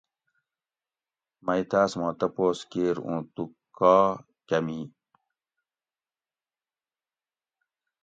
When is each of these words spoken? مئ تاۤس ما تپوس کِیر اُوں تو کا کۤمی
مئ 1.45 1.61
تاۤس 1.69 1.91
ما 1.99 2.09
تپوس 2.19 2.59
کِیر 2.71 2.97
اُوں 3.07 3.21
تو 3.33 3.43
کا 3.77 3.95
کۤمی 4.47 4.81